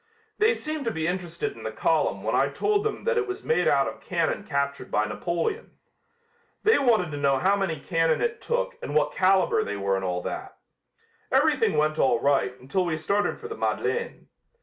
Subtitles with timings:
[0.39, 3.43] They seemed to be interested in the column when I told them that it was
[3.43, 5.77] made out of cannon captured by Napoleon.
[6.63, 10.03] They wanted to know how many cannon it took and what caliber they were and
[10.03, 10.57] all that.
[11.31, 14.27] Everything went all right until we started for the Madeleine.